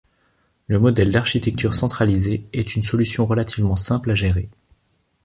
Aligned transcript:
Le 0.65 0.79
modèle 0.79 1.11
d'architecture 1.11 1.75
centralisée 1.75 2.47
est 2.53 2.75
une 2.75 2.81
solution 2.81 3.27
relativement 3.27 3.75
simple 3.75 4.09
à 4.09 4.15
gérer. 4.15 4.49